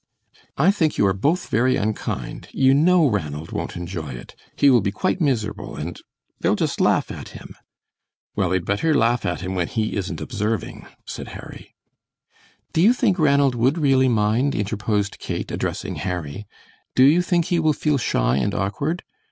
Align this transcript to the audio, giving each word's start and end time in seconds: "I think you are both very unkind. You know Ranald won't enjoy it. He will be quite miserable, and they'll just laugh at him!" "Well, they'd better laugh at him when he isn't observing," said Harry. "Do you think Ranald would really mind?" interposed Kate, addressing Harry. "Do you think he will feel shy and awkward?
"I 0.57 0.71
think 0.71 0.97
you 0.97 1.05
are 1.05 1.13
both 1.13 1.49
very 1.49 1.75
unkind. 1.75 2.47
You 2.51 2.73
know 2.73 3.05
Ranald 3.07 3.51
won't 3.51 3.77
enjoy 3.77 4.13
it. 4.13 4.35
He 4.55 4.71
will 4.71 4.81
be 4.81 4.89
quite 4.91 5.21
miserable, 5.21 5.75
and 5.75 6.01
they'll 6.39 6.55
just 6.55 6.81
laugh 6.81 7.11
at 7.11 7.29
him!" 7.37 7.53
"Well, 8.35 8.49
they'd 8.49 8.65
better 8.65 8.95
laugh 8.95 9.27
at 9.27 9.41
him 9.41 9.53
when 9.53 9.67
he 9.67 9.95
isn't 9.95 10.19
observing," 10.19 10.87
said 11.05 11.27
Harry. 11.37 11.75
"Do 12.73 12.81
you 12.81 12.93
think 12.93 13.19
Ranald 13.19 13.53
would 13.53 13.77
really 13.77 14.09
mind?" 14.09 14.55
interposed 14.55 15.19
Kate, 15.19 15.51
addressing 15.51 15.97
Harry. 15.97 16.47
"Do 16.95 17.03
you 17.03 17.21
think 17.21 17.45
he 17.45 17.59
will 17.59 17.71
feel 17.73 17.99
shy 17.99 18.37
and 18.37 18.55
awkward? 18.55 19.03